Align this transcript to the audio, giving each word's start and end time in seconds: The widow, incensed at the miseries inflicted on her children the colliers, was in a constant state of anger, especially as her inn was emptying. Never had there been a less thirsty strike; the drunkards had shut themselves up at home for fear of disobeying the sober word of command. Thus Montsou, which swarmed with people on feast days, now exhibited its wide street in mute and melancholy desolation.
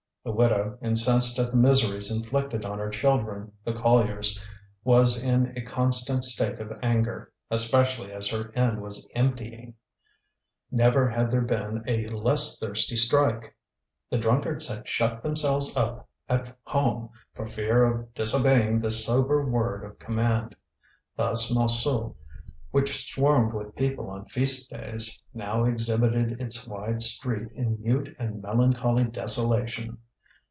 The 0.23 0.31
widow, 0.31 0.77
incensed 0.83 1.39
at 1.39 1.49
the 1.49 1.57
miseries 1.57 2.11
inflicted 2.11 2.63
on 2.63 2.77
her 2.77 2.91
children 2.91 3.53
the 3.63 3.73
colliers, 3.73 4.39
was 4.83 5.23
in 5.23 5.47
a 5.57 5.61
constant 5.63 6.23
state 6.23 6.59
of 6.59 6.71
anger, 6.83 7.31
especially 7.49 8.11
as 8.11 8.29
her 8.29 8.51
inn 8.51 8.81
was 8.81 9.09
emptying. 9.15 9.73
Never 10.69 11.09
had 11.09 11.31
there 11.31 11.41
been 11.41 11.83
a 11.87 12.05
less 12.09 12.59
thirsty 12.59 12.95
strike; 12.95 13.55
the 14.11 14.19
drunkards 14.19 14.67
had 14.67 14.87
shut 14.87 15.23
themselves 15.23 15.75
up 15.75 16.07
at 16.29 16.55
home 16.67 17.09
for 17.33 17.47
fear 17.47 17.83
of 17.83 18.13
disobeying 18.13 18.77
the 18.77 18.91
sober 18.91 19.43
word 19.43 19.83
of 19.83 19.97
command. 19.97 20.55
Thus 21.17 21.51
Montsou, 21.51 22.13
which 22.69 23.11
swarmed 23.11 23.55
with 23.55 23.75
people 23.75 24.11
on 24.11 24.25
feast 24.25 24.69
days, 24.69 25.23
now 25.33 25.65
exhibited 25.65 26.39
its 26.39 26.67
wide 26.67 27.01
street 27.01 27.51
in 27.55 27.81
mute 27.81 28.15
and 28.19 28.39
melancholy 28.39 29.05
desolation. 29.05 29.97